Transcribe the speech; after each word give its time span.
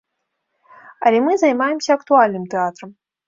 Але 1.09 1.19
мы 1.27 1.35
займаемся 1.43 1.91
актуальным 1.99 2.49
тэатрам. 2.57 2.91